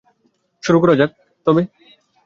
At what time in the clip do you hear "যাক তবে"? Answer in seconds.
0.99-1.61